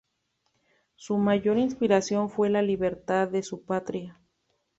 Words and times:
Su 0.95 1.19
mayor 1.19 1.59
inspiración 1.59 2.31
fue 2.31 2.49
la 2.49 2.63
libertad 2.63 3.27
de 3.27 3.43
su 3.43 3.61
patria. 3.63 4.19